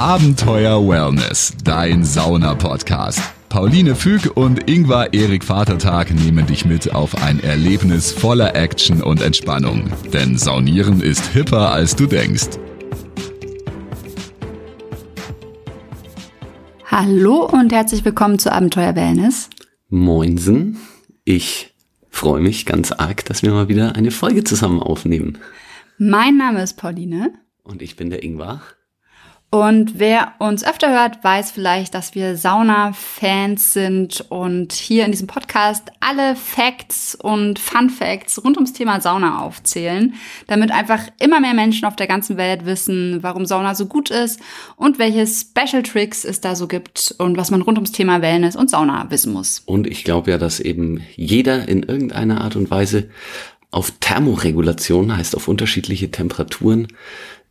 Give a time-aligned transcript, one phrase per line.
[0.00, 3.20] Abenteuer Wellness, dein Sauna-Podcast.
[3.50, 9.20] Pauline Füg und Ingvar Erik Vatertag nehmen dich mit auf ein Erlebnis voller Action und
[9.20, 9.92] Entspannung.
[10.10, 12.48] Denn Saunieren ist hipper, als du denkst.
[16.86, 19.50] Hallo und herzlich willkommen zu Abenteuer Wellness.
[19.90, 20.78] Moinsen.
[21.26, 21.74] Ich
[22.08, 25.36] freue mich ganz arg, dass wir mal wieder eine Folge zusammen aufnehmen.
[25.98, 27.34] Mein Name ist Pauline.
[27.64, 28.62] Und ich bin der Ingvar.
[29.52, 35.26] Und wer uns öfter hört, weiß vielleicht, dass wir Sauna-Fans sind und hier in diesem
[35.26, 40.14] Podcast alle Facts und Fun Facts rund ums Thema Sauna aufzählen,
[40.46, 44.38] damit einfach immer mehr Menschen auf der ganzen Welt wissen, warum Sauna so gut ist
[44.76, 48.54] und welche Special Tricks es da so gibt und was man rund ums Thema Wellness
[48.54, 49.64] und Sauna wissen muss.
[49.66, 53.08] Und ich glaube ja, dass eben jeder in irgendeiner Art und Weise
[53.72, 56.88] auf Thermoregulation, heißt auf unterschiedliche Temperaturen,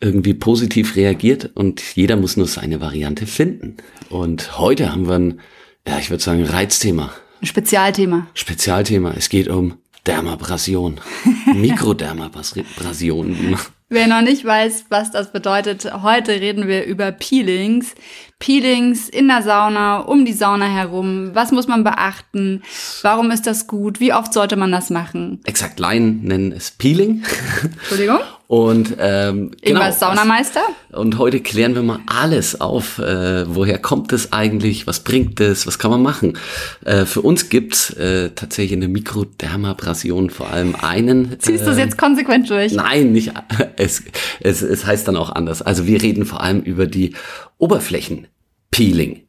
[0.02, 3.78] irgendwie positiv reagiert und jeder muss nur seine Variante finden.
[4.10, 5.40] Und heute haben wir ein,
[5.88, 7.12] ja, ich würde sagen, Reizthema.
[7.42, 8.28] Ein Spezialthema.
[8.34, 9.14] Spezialthema.
[9.18, 11.00] Es geht um Dermabrasion.
[11.54, 13.58] Mikrodermabrasion.
[13.92, 17.96] Wer noch nicht weiß, was das bedeutet, heute reden wir über Peelings.
[18.38, 21.32] Peelings in der Sauna, um die Sauna herum.
[21.34, 22.62] Was muss man beachten?
[23.02, 24.00] Warum ist das gut?
[24.00, 25.42] Wie oft sollte man das machen?
[25.46, 27.24] Exakt, Laien nennen es Peeling.
[27.64, 28.20] Entschuldigung.
[28.50, 30.62] Und ähm, genau, Irgendwas Saunameister.
[30.92, 32.98] Und heute klären wir mal alles auf.
[32.98, 34.88] Äh, woher kommt es eigentlich?
[34.88, 35.68] Was bringt es?
[35.68, 36.36] Was kann man machen?
[36.84, 41.40] Äh, für uns gibt's äh, tatsächlich eine Mikrodermabrasion vor allem einen.
[41.40, 42.74] Ziehst du es jetzt konsequent durch?
[42.74, 43.32] Nein, nicht.
[43.76, 44.02] Es,
[44.40, 45.62] es, es heißt dann auch anders.
[45.62, 47.14] Also wir reden vor allem über die
[47.60, 49.28] Oberflächenpeeling.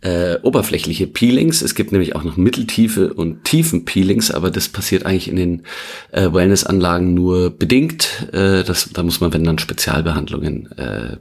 [0.00, 1.60] Äh, oberflächliche Peelings.
[1.60, 5.62] Es gibt nämlich auch noch mitteltiefe und tiefen Peelings, aber das passiert eigentlich in den
[6.12, 8.28] äh, Wellnessanlagen nur bedingt.
[8.32, 11.16] Äh, das, da muss man, wenn dann Spezialbehandlungen äh,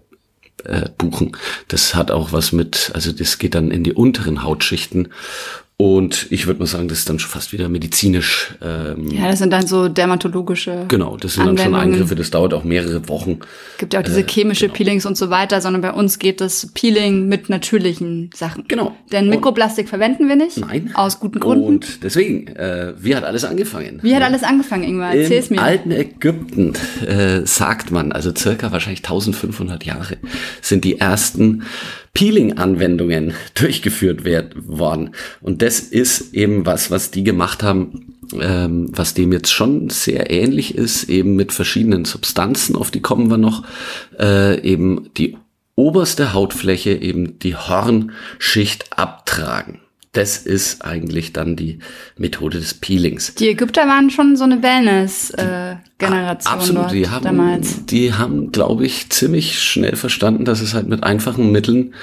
[0.64, 1.36] äh, buchen.
[1.67, 5.09] Das hat auch was mit, also das geht dann in die unteren Hautschichten
[5.80, 8.56] und ich würde mal sagen, das ist dann schon fast wieder medizinisch.
[8.64, 10.85] Ähm, ja, das sind dann so dermatologische.
[10.88, 13.41] Genau, das sind dann schon Eingriffe, das dauert auch mehrere Wochen.
[13.78, 14.74] Gibt ja auch diese äh, chemische genau.
[14.75, 18.63] Peelings und so weiter, sondern bei uns geht das Peeling mit natürlichen Sachen.
[18.68, 18.97] Genau.
[19.12, 20.57] Denn Mikroplastik und, verwenden wir nicht.
[20.57, 20.90] Nein.
[20.96, 21.68] Aus guten Gründen.
[21.68, 24.00] Und deswegen, äh, wie hat alles angefangen?
[24.01, 25.13] Wie hat alles angefangen, Ingmar?
[25.13, 25.62] Erzähl's Im mir.
[25.62, 26.74] alten Ägypten
[27.06, 30.18] äh, sagt man, also circa wahrscheinlich 1500 Jahre,
[30.59, 31.62] sind die ersten
[32.17, 35.11] Peeling-Anwendungen durchgeführt werden, worden.
[35.39, 40.31] Und das ist eben was, was die gemacht haben, ähm, was dem jetzt schon sehr
[40.31, 43.63] ähnlich ist, eben mit verschiedenen Substanzen, auf die kommen wir noch,
[44.17, 45.38] äh, eben die
[45.75, 49.81] oberste Hautfläche, eben die Hornschicht abtragen.
[50.17, 51.78] Das ist eigentlich dann die
[52.17, 53.35] Methode des Peelings.
[53.35, 55.78] Die Ägypter waren schon so eine Wellness-Generation.
[56.00, 57.85] Äh, absolut, die haben, damals.
[57.85, 61.94] die haben, glaube ich, ziemlich schnell verstanden, dass es halt mit einfachen Mitteln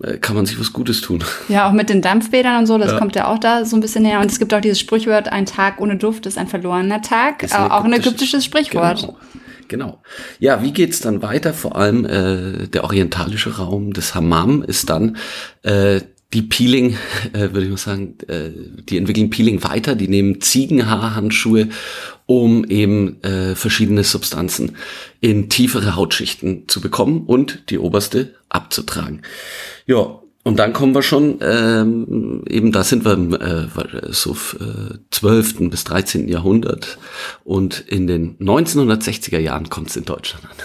[0.00, 1.24] äh, kann man sich was Gutes tun.
[1.48, 2.98] Ja, auch mit den Dampfbädern und so, das ja.
[3.00, 4.20] kommt ja auch da so ein bisschen her.
[4.20, 7.42] Und es gibt auch dieses Sprichwort, ein Tag ohne Duft ist ein verlorener Tag.
[7.52, 9.00] Ein auch ein ägyptisches Sprichwort.
[9.00, 9.18] Genau.
[9.66, 10.02] Genau.
[10.38, 11.52] Ja, wie geht's dann weiter?
[11.52, 15.16] Vor allem äh, der orientalische Raum des Hammam ist dann
[15.62, 16.00] äh,
[16.34, 16.96] die Peeling,
[17.32, 18.50] äh, würde ich mal sagen, äh,
[18.88, 21.68] die entwickeln Peeling weiter, die nehmen Ziegenhaarhandschuhe,
[22.26, 24.76] um eben äh, verschiedene Substanzen
[25.20, 29.22] in tiefere Hautschichten zu bekommen und die oberste abzutragen.
[29.86, 35.70] Ja, und dann kommen wir schon, ähm, eben da sind wir äh, so äh, 12.
[35.70, 36.28] bis 13.
[36.28, 36.98] Jahrhundert
[37.44, 40.56] und in den 1960er Jahren kommt es in Deutschland an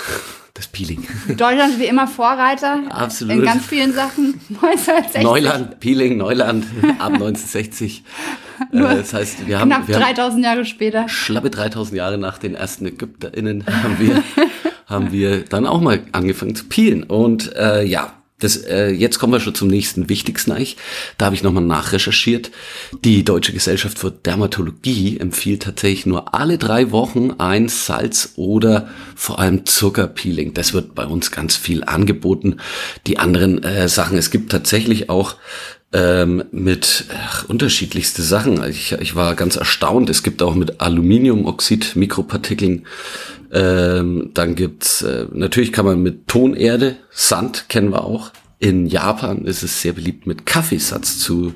[0.60, 1.08] das Peeling.
[1.28, 2.82] Deutschland wie immer Vorreiter.
[2.90, 3.38] Absolut.
[3.38, 4.40] In ganz vielen Sachen.
[4.50, 5.24] 1960.
[5.24, 6.66] Neuland, Peeling, Neuland
[7.00, 8.04] ab 1960.
[8.74, 9.70] Äh, das heißt, wir haben.
[9.70, 11.08] Knapp wir 3000 Jahre später.
[11.08, 14.22] Schlappe 3000 Jahre nach den ersten ÄgypterInnen haben wir,
[14.86, 17.04] haben wir dann auch mal angefangen zu peelen.
[17.04, 20.78] Und äh, ja, das, äh, jetzt kommen wir schon zum nächsten wichtigsten eigentlich.
[21.18, 22.52] Da habe ich nochmal nachrecherchiert.
[23.04, 29.40] Die Deutsche Gesellschaft für Dermatologie empfiehlt tatsächlich nur alle drei Wochen ein Salz- oder vor
[29.40, 30.54] allem Zuckerpeeling.
[30.54, 32.58] Das wird bei uns ganz viel angeboten.
[33.08, 35.36] Die anderen äh, Sachen, es gibt tatsächlich auch
[35.92, 38.64] ähm, mit ach, unterschiedlichste Sachen.
[38.70, 40.10] Ich, ich war ganz erstaunt.
[40.10, 42.86] Es gibt auch mit Aluminiumoxid Mikropartikeln
[43.52, 48.32] ähm, dann gibt's äh, natürlich kann man mit Tonerde, Sand kennen wir auch.
[48.60, 51.54] In Japan ist es sehr beliebt, mit Kaffeesatz zu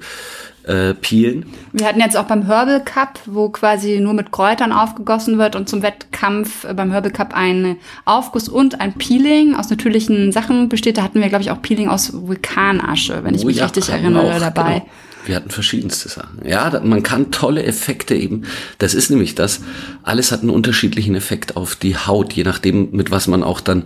[0.63, 1.45] äh, peelen.
[1.71, 5.69] Wir hatten jetzt auch beim Herbal Cup, wo quasi nur mit Kräutern aufgegossen wird und
[5.69, 10.98] zum Wettkampf äh, beim Herbal Cup ein Aufguss und ein Peeling aus natürlichen Sachen besteht.
[10.98, 13.89] Da hatten wir, glaube ich, auch Peeling aus Vulkanasche, wenn ich oh, mich ja, richtig
[13.89, 14.80] erinnere, auch, dabei.
[14.80, 14.89] Genau.
[15.25, 16.45] Wir hatten verschiedenste Sachen.
[16.45, 18.44] Ja, man kann tolle Effekte eben.
[18.77, 19.62] Das ist nämlich das.
[20.04, 23.83] Alles hat einen unterschiedlichen Effekt auf die Haut, je nachdem, mit was man auch dann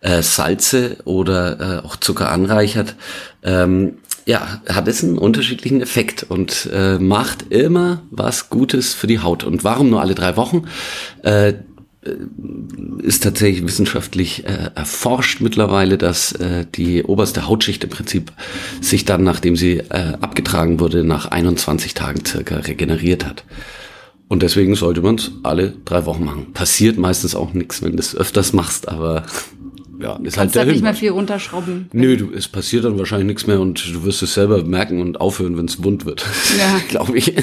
[0.00, 2.96] äh, Salze oder äh, auch Zucker anreichert.
[3.42, 3.98] Ähm,
[4.30, 9.42] ja, hat es einen unterschiedlichen Effekt und äh, macht immer was Gutes für die Haut.
[9.42, 10.68] Und warum nur alle drei Wochen?
[11.24, 11.54] Äh, äh,
[13.02, 18.30] ist tatsächlich wissenschaftlich äh, erforscht mittlerweile, dass äh, die oberste Hautschicht im Prinzip
[18.80, 23.42] sich dann, nachdem sie äh, abgetragen wurde, nach 21 Tagen circa regeneriert hat.
[24.28, 26.52] Und deswegen sollte man es alle drei Wochen machen.
[26.52, 29.24] Passiert meistens auch nichts, wenn du es öfters machst, aber
[30.00, 31.88] ja, ist halt der halt nicht mehr viel runterschrauben.
[31.92, 35.20] Nö, du, es passiert dann wahrscheinlich nichts mehr und du wirst es selber merken und
[35.20, 36.24] aufhören, wenn es wund wird.
[36.58, 36.80] Ja.
[36.88, 37.34] glaube ich.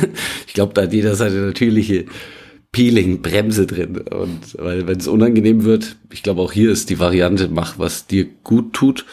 [0.48, 2.06] Ich glaube, da hat jeder seine natürliche
[2.72, 3.98] Peeling-Bremse drin.
[3.98, 8.08] Und weil wenn es unangenehm wird, ich glaube auch hier ist die Variante, mach was
[8.08, 9.06] dir gut tut.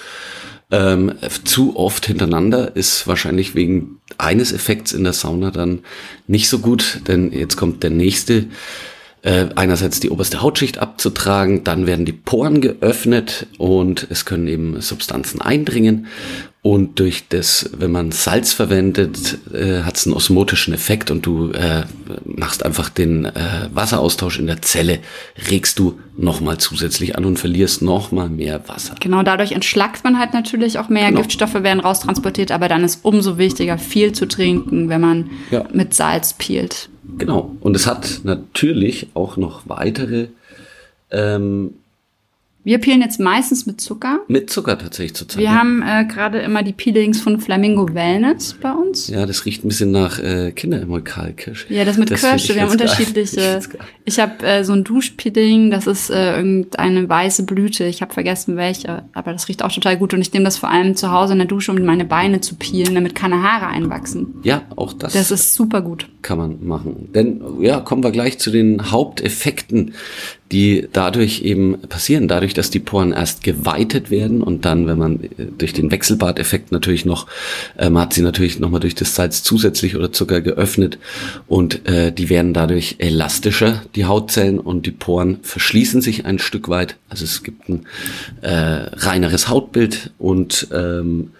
[0.70, 1.12] Ähm,
[1.44, 5.80] zu oft hintereinander ist wahrscheinlich wegen eines Effekts in der Sauna dann
[6.26, 8.46] nicht so gut, denn jetzt kommt der nächste
[9.24, 14.80] äh, einerseits die oberste Hautschicht abzutragen, dann werden die Poren geöffnet und es können eben
[14.82, 16.06] Substanzen eindringen.
[16.60, 21.52] Und durch das, wenn man Salz verwendet, äh, hat es einen osmotischen Effekt und du
[21.52, 21.84] äh,
[22.24, 25.00] machst einfach den äh, Wasseraustausch in der Zelle,
[25.50, 28.94] regst du nochmal zusätzlich an und verlierst nochmal mehr Wasser.
[29.00, 31.20] Genau, dadurch entschlackt man halt natürlich auch mehr, genau.
[31.20, 35.64] Giftstoffe werden raustransportiert, aber dann ist umso wichtiger, viel zu trinken, wenn man ja.
[35.72, 36.88] mit Salz peelt.
[37.18, 37.54] Genau.
[37.60, 40.28] Und es hat natürlich auch noch weitere
[41.10, 41.74] ähm,
[42.64, 44.20] wir peelen jetzt meistens mit Zucker.
[44.26, 45.38] Mit Zucker tatsächlich zurzeit.
[45.38, 45.54] Wir ja.
[45.54, 49.08] haben äh, gerade immer die Peelings von Flamingo Wellness bei uns.
[49.08, 51.72] Ja, das riecht ein bisschen nach äh, Kinderemulkalkirsche.
[51.72, 52.54] Ja, das mit das Kirsche.
[52.54, 53.34] Wir haben unterschiedliche.
[54.06, 57.84] Ich, ich habe äh, so ein Duschpeeling, das ist äh, irgendeine weiße Blüte.
[57.84, 60.14] Ich habe vergessen welche, aber das riecht auch total gut.
[60.14, 62.54] Und ich nehme das vor allem zu Hause in der Dusche, um meine Beine zu
[62.54, 64.34] peelen, damit keine Haare einwachsen.
[64.42, 65.12] Ja, auch das.
[65.12, 66.08] Das ist super gut.
[66.22, 67.10] Kann man machen.
[67.14, 69.94] Denn ja, kommen wir gleich zu den Haupteffekten
[70.54, 75.24] die dadurch eben passieren, dadurch, dass die Poren erst geweitet werden und dann, wenn man
[75.24, 77.26] äh, durch den Wechselbadeffekt natürlich noch,
[77.76, 80.98] äh, man hat sie natürlich nochmal durch das Salz zusätzlich oder Zucker geöffnet
[81.48, 86.68] und äh, die werden dadurch elastischer, die Hautzellen und die Poren verschließen sich ein Stück
[86.68, 86.98] weit.
[87.08, 87.86] Also es gibt ein
[88.42, 91.30] äh, reineres Hautbild und ähm,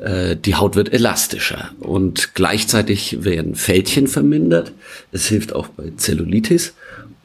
[0.00, 4.72] äh, die Haut wird elastischer und gleichzeitig werden Fältchen vermindert.
[5.12, 6.72] Es hilft auch bei Zellulitis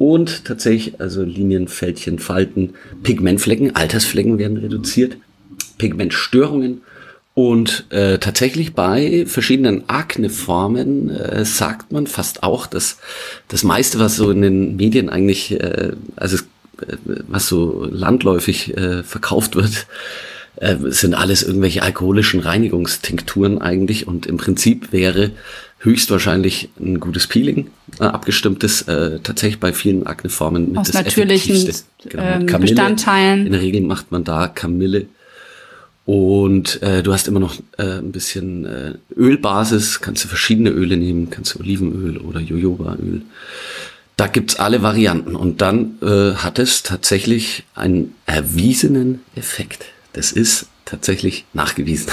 [0.04, 2.74] und tatsächlich, also Linien, Fältchen, Falten,
[3.04, 5.16] Pigmentflecken, Altersflecken werden reduziert,
[5.78, 6.82] Pigmentstörungen.
[7.36, 12.98] Und äh, tatsächlich bei verschiedenen Akneformen äh, sagt man fast auch, dass
[13.48, 16.98] das meiste, was so in den Medien eigentlich, äh, also äh,
[17.30, 19.88] was so landläufig äh, verkauft wird,
[20.58, 24.06] äh, sind alles irgendwelche alkoholischen Reinigungstinkturen eigentlich.
[24.06, 25.32] Und im Prinzip wäre
[25.84, 27.68] höchstwahrscheinlich ein gutes Peeling,
[28.00, 31.74] äh, abgestimmtes, äh, tatsächlich bei vielen Akneformen mit Aus das natürlichen
[32.08, 32.72] genau, ähm, Kamille.
[32.72, 33.46] Bestandteilen.
[33.46, 35.08] In der Regel macht man da Kamille.
[36.06, 40.98] Und äh, du hast immer noch äh, ein bisschen äh, Ölbasis, kannst du verschiedene Öle
[40.98, 43.22] nehmen, kannst du Olivenöl oder Jojobaöl.
[44.18, 45.36] Da gibt's alle Varianten.
[45.36, 49.86] Und dann äh, hat es tatsächlich einen erwiesenen Effekt.
[50.14, 52.12] Das ist tatsächlich nachgewiesen.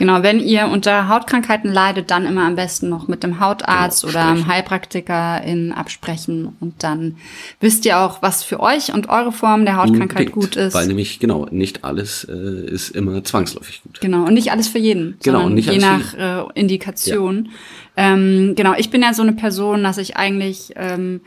[0.00, 4.12] Genau, wenn ihr unter Hautkrankheiten leidet, dann immer am besten noch mit dem Hautarzt genau,
[4.12, 7.16] oder einem Heilpraktiker in absprechen und dann
[7.60, 10.72] wisst ihr auch, was für euch und eure Form der Hautkrankheit Unbedingt, gut ist.
[10.72, 14.00] Weil nämlich, genau, nicht alles äh, ist immer zwangsläufig gut.
[14.00, 17.50] Genau, und nicht alles für jeden, genau, und nicht je nach äh, Indikation.
[17.98, 18.14] Ja.
[18.14, 21.20] Ähm, genau, ich bin ja so eine Person, dass ich eigentlich ähm,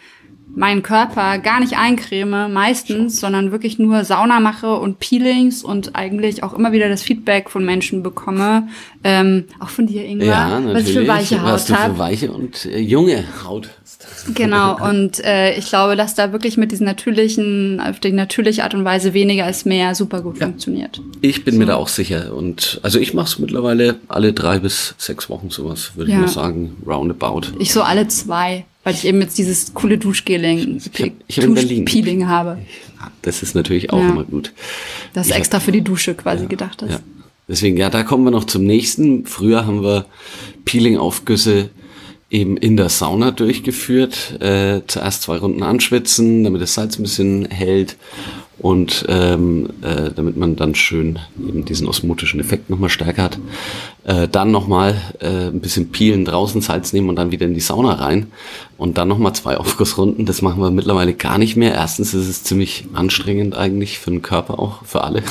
[0.55, 6.43] meinen Körper gar nicht eincreme, meistens, sondern wirklich nur Sauna mache und Peelings und eigentlich
[6.43, 8.67] auch immer wieder das Feedback von Menschen bekomme.
[9.03, 12.31] Ähm, auch von dir, Ingwer, ja, was ich für weiche Haut was du für weiche
[12.31, 14.35] und äh, junge Haut hast.
[14.35, 18.75] Genau, und äh, ich glaube, dass da wirklich mit diesen natürlichen, auf die natürliche Art
[18.75, 20.45] und Weise weniger ist mehr super gut ja.
[20.45, 21.01] funktioniert.
[21.21, 21.59] Ich bin so.
[21.59, 22.35] mir da auch sicher.
[22.35, 26.17] Und also ich mache es mittlerweile alle drei bis sechs Wochen sowas, würde ja.
[26.17, 27.41] ich mal sagen, roundabout.
[27.59, 28.65] Ich so alle zwei.
[28.83, 32.57] Weil ich eben jetzt dieses coole Duschgeling, ich hab, ich hab Duschpeeling habe.
[33.21, 34.09] Das ist natürlich auch ja.
[34.09, 34.51] immer gut.
[35.13, 36.91] Das ich extra hab, für die Dusche quasi ja, gedacht ist.
[36.91, 36.99] Ja.
[37.47, 39.25] Deswegen, ja, da kommen wir noch zum nächsten.
[39.25, 40.05] Früher haben wir
[40.65, 41.69] Peeling-Aufgüsse
[42.29, 44.41] eben in der Sauna durchgeführt.
[44.41, 47.95] Äh, zuerst zwei Runden anschwitzen, damit das Salz ein bisschen hält
[48.63, 53.38] und ähm, äh, damit man dann schön eben diesen osmotischen Effekt nochmal stärker hat.
[54.05, 57.60] Äh, dann nochmal äh, ein bisschen peelen, draußen Salz nehmen und dann wieder in die
[57.60, 58.27] Sauna rein
[58.77, 60.25] und dann nochmal zwei Aufgussrunden.
[60.25, 61.74] Das machen wir mittlerweile gar nicht mehr.
[61.74, 65.24] Erstens ist es ziemlich anstrengend eigentlich für den Körper auch, für alle.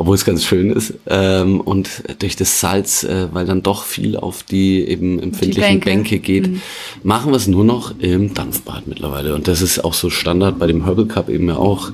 [0.00, 0.94] Obwohl es ganz schön ist.
[1.06, 1.90] Ähm, und
[2.20, 5.90] durch das Salz, äh, weil dann doch viel auf die eben empfindlichen Bänke.
[5.90, 6.62] Bänke, geht, Mhm.
[7.02, 9.34] machen wir es nur noch im Dampfbad mittlerweile.
[9.34, 11.92] Und das ist auch so Standard bei dem Herbal Cup eben ja auch.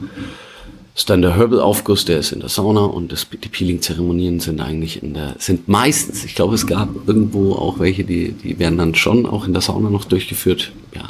[0.94, 5.02] Ist dann der Herbal-Aufguss, der ist in der Sauna und das, die Peeling-Zeremonien sind eigentlich
[5.02, 8.94] in der, sind meistens, ich glaube, es gab irgendwo auch welche, die, die werden dann
[8.94, 11.02] schon auch in der Sauna noch durchgeführt, ja.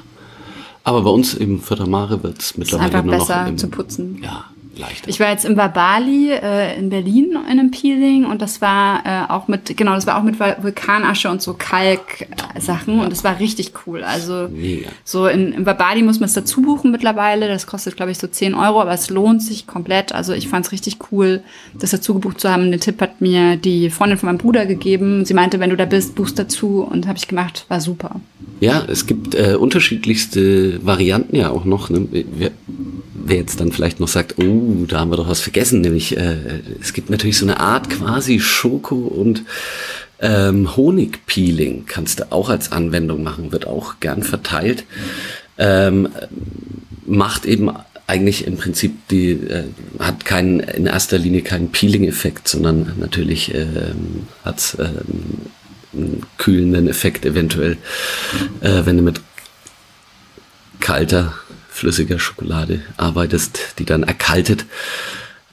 [0.83, 3.69] Aber bei uns im Vierter Mare wird es mittlerweile einfach nur besser noch im, zu
[3.69, 4.19] putzen.
[4.25, 4.47] Ja,
[4.79, 5.09] leichter.
[5.09, 9.33] Ich war jetzt im Babali äh, in Berlin in einem Peeling und das war äh,
[9.33, 13.39] auch mit, genau, das war auch mit Vul- Vulkanasche und so Kalk-Sachen und das war
[13.41, 14.03] richtig cool.
[14.03, 14.89] Also Mega.
[15.05, 17.49] so in, im Babali muss man es dazu buchen mittlerweile.
[17.49, 20.13] Das kostet, glaube ich, so 10 Euro, aber es lohnt sich komplett.
[20.13, 21.43] Also ich fand es richtig cool,
[21.79, 22.71] das dazu gebucht zu haben.
[22.71, 25.25] Den Tipp hat mir die Freundin von meinem Bruder gegeben.
[25.25, 28.21] Sie meinte, wenn du da bist, buchst dazu und habe ich gemacht, war super.
[28.61, 31.91] Ja, es gibt äh, unterschiedlichste Varianten ja auch noch.
[31.91, 32.07] Ne?
[32.11, 32.51] Wer,
[33.29, 36.37] wer jetzt dann vielleicht noch sagt, oh, da haben wir doch was vergessen, nämlich äh,
[36.81, 39.43] es gibt natürlich so eine Art quasi Schoko und
[40.21, 44.85] ähm, Honigpeeling kannst du auch als Anwendung machen, wird auch gern verteilt.
[45.59, 46.09] Ähm,
[47.07, 47.71] macht eben
[48.07, 49.65] eigentlich im Prinzip die, äh,
[49.99, 55.51] hat keinen, in erster Linie keinen Peeling-Effekt, sondern natürlich ähm, hat ähm,
[55.93, 57.77] einen kühlenden Effekt eventuell,
[58.61, 59.21] äh, wenn du mit
[60.81, 61.35] kalter,
[61.77, 64.65] flüssiger Schokolade arbeitest, die dann erkaltet.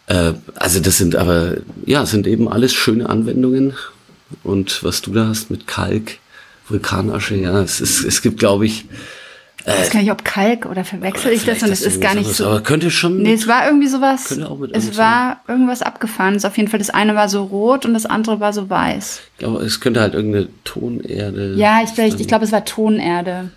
[0.08, 3.74] Äh, also das sind aber, ja, sind eben alles schöne Anwendungen.
[4.44, 6.18] Und was du da hast mit Kalk,
[6.68, 8.86] Vulkanasche, ja, es, ist, es gibt, glaube ich,
[9.60, 12.34] Ich weiß gar nicht, ob Kalk oder verwechsel ich das und es ist gar nicht
[12.34, 12.48] so.
[12.48, 13.22] Aber könnte schon.
[13.22, 14.32] Nee, es war irgendwie sowas.
[14.72, 16.36] Es war irgendwas abgefahren.
[16.36, 19.22] Es auf jeden Fall das eine war so rot und das andere war so weiß.
[19.34, 21.56] ich glaube, es könnte halt irgendeine Tonerde.
[21.56, 23.52] Ja, ich, ich glaube, es war Tonerde.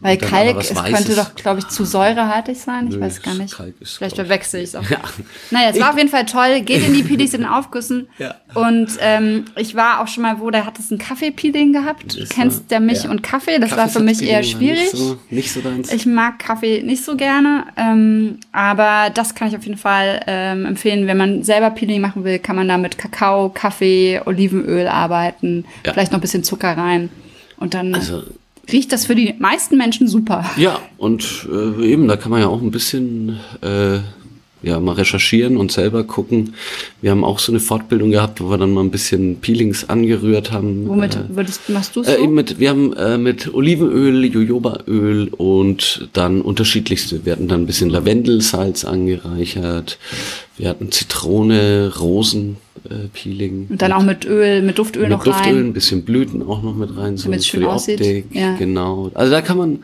[0.00, 2.86] Weil Kalk, es könnte doch, glaube ich, zu säurehaltig sein.
[2.88, 3.56] Ich Nö, weiß gar nicht.
[3.56, 4.88] Kalk ist, Vielleicht ich- verwechsel ich es auch.
[4.88, 4.98] Ja.
[5.50, 6.60] Naja, es war auf jeden Fall toll.
[6.60, 8.06] Geht in die Peelings in den Aufgüssen.
[8.18, 8.34] Ja.
[8.54, 12.14] Und ähm, ich war auch schon mal wo, da hat es ein Kaffee-Peeling gehabt.
[12.14, 13.10] Du Das kennst war- ja Milch ja.
[13.10, 13.58] und Kaffee.
[13.58, 14.92] Das war für mich eher schwierig.
[14.92, 15.92] Nicht so, nicht so deins.
[15.92, 20.66] Ich mag Kaffee nicht so gerne, ähm, aber das kann ich auf jeden Fall ähm,
[20.66, 21.06] empfehlen.
[21.08, 25.92] Wenn man selber Peeling machen will, kann man da mit Kakao, Kaffee, Olivenöl arbeiten, Ja.
[25.94, 27.08] vielleicht noch ein bisschen Zucker rein.
[27.56, 28.22] Und dann Also-
[28.72, 30.44] riecht das für die meisten Menschen super.
[30.56, 33.98] Ja, und äh, eben, da kann man ja auch ein bisschen äh,
[34.66, 36.54] ja, mal recherchieren und selber gucken.
[37.00, 40.50] Wir haben auch so eine Fortbildung gehabt, wo wir dann mal ein bisschen Peelings angerührt
[40.52, 40.88] haben.
[40.88, 42.22] Womit äh, würdest, machst du es Äh, so?
[42.24, 47.24] eben mit, wir haben äh, mit Olivenöl, Jojobaöl und dann unterschiedlichste.
[47.24, 49.98] Wir hatten dann ein bisschen Lavendelsalz angereichert.
[50.58, 52.56] Wir hatten Zitrone, Rosen,
[52.88, 53.66] äh, Peeling.
[53.68, 55.66] Und dann auch mit Öl, mit Duftöl mit noch Duftöl, rein.
[55.68, 58.00] ein bisschen Blüten auch noch mit rein, so Damit's für schön die aussieht.
[58.00, 58.24] Optik.
[58.32, 58.56] Ja.
[58.56, 59.10] Genau.
[59.14, 59.78] Also da kann man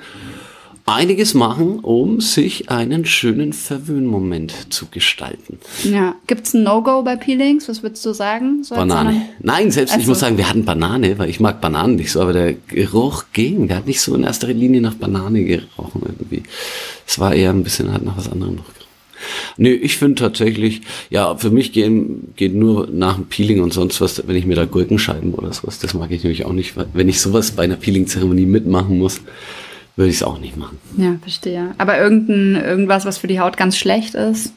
[0.86, 5.58] einiges machen, um sich einen schönen Verwöhnmoment zu gestalten.
[5.84, 6.14] Ja.
[6.26, 7.68] Gibt es ein No-Go bei Peelings?
[7.68, 8.64] Was würdest du sagen?
[8.64, 9.28] So Banane.
[9.40, 12.20] Nein, selbst ich Also- muss sagen, wir hatten Banane, weil ich mag Bananen nicht so,
[12.20, 13.68] aber der Geruch ging.
[13.68, 16.42] Der hat nicht so in erster Linie nach Banane gerochen irgendwie.
[17.06, 18.78] Es war eher ein bisschen halt nach was anderem noch gerochen.
[19.56, 24.00] Nö, ich finde tatsächlich, ja, für mich gehen, geht nur nach dem Peeling und sonst
[24.00, 26.74] was, wenn ich mir da Gurkenscheiben oder sowas, das mag ich nämlich auch nicht.
[26.92, 29.20] Wenn ich sowas bei einer Peeling-Zeremonie mitmachen muss,
[29.96, 30.78] würde ich es auch nicht machen.
[30.96, 31.74] Ja, verstehe.
[31.78, 34.52] Aber irgendein, irgendwas, was für die Haut ganz schlecht ist?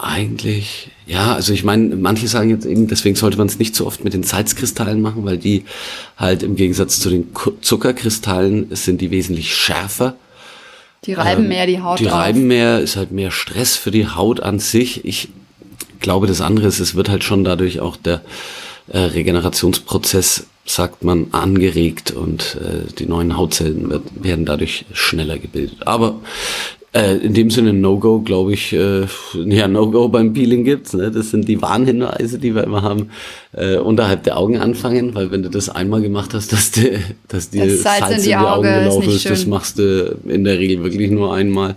[0.00, 3.84] Eigentlich, ja, also ich meine, manche sagen jetzt eben, deswegen sollte man es nicht so
[3.84, 5.64] oft mit den Salzkristallen machen, weil die
[6.16, 7.26] halt im Gegensatz zu den
[7.62, 10.14] Zuckerkristallen sind die wesentlich schärfer.
[11.04, 12.12] Die reiben Ähm, mehr die Haut Die auf.
[12.12, 15.04] reiben mehr, ist halt mehr Stress für die Haut an sich.
[15.04, 15.30] Ich
[15.98, 18.20] glaube, das andere ist, es wird halt schon dadurch auch der
[18.92, 25.78] äh, Regenerationsprozess, sagt man, angeregt und äh, die neuen Hautzellen wird, werden dadurch schneller gebildet.
[25.86, 26.20] Aber
[26.94, 30.94] äh, in dem Sinne No-Go, glaube ich, äh, ja, No-Go beim Peeling gibt's.
[30.94, 31.10] Ne?
[31.10, 33.10] Das sind die Warnhinweise, die wir immer haben,
[33.52, 37.50] äh, unterhalb der Augen anfangen, weil wenn du das einmal gemacht hast, dass, die, dass
[37.50, 39.46] dir Das Salz Salz, in in die die Augen Auge ist gelaufen nicht ist, das
[39.46, 41.76] machst du in der Regel wirklich nur einmal.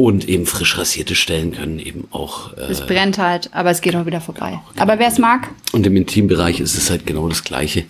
[0.00, 2.56] Und eben frisch rasierte Stellen können eben auch.
[2.56, 4.58] Äh, Es brennt halt, aber es geht auch wieder vorbei.
[4.78, 7.84] Aber wer es mag, und im Intimbereich ist es halt genau das Gleiche.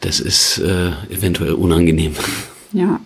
[0.00, 2.12] Das ist äh, eventuell unangenehm.
[2.72, 3.00] ja.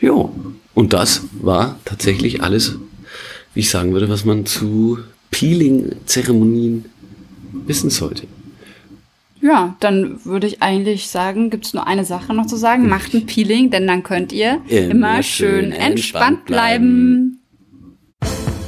[0.00, 0.34] Jo.
[0.74, 2.76] Und das war tatsächlich alles,
[3.54, 4.98] wie ich sagen würde, was man zu
[5.30, 6.86] Peeling-Zeremonien
[7.66, 8.26] wissen sollte.
[9.40, 12.88] Ja, dann würde ich eigentlich sagen, gibt es nur eine Sache noch zu sagen.
[12.88, 17.39] Macht ein Peeling, denn dann könnt ihr Immer immer schön entspannt entspannt bleiben.